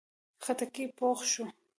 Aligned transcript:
خټکی 0.43 0.85
پوخ 0.97 1.19
شو. 1.31 1.43